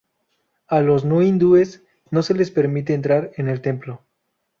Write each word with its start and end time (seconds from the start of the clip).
A 0.65 0.81
los 0.81 1.05
no 1.05 1.21
hindúes 1.21 1.83
no 2.09 2.23
se 2.23 2.33
les 2.33 2.49
permite 2.49 2.95
entrar 2.95 3.29
en 3.37 3.47
el 3.49 3.61
templo. 3.61 4.01